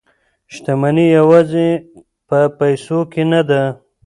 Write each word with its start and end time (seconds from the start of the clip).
شتمني 0.53 1.05
یوازې 1.17 1.67
په 2.27 2.39
پیسو 2.57 2.99
کې 3.11 3.23
نه 3.31 3.41
ده. 3.49 3.63